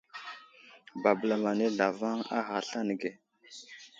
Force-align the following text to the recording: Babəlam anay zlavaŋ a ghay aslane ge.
Babəlam 1.01 1.43
anay 1.49 1.71
zlavaŋ 1.75 2.17
a 2.35 2.37
ghay 2.45 2.57
aslane 2.59 2.93
ge. 3.01 3.09